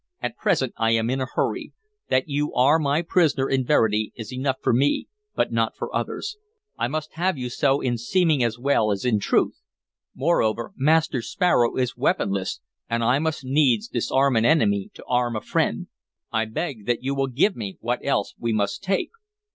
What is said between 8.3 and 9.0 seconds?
as well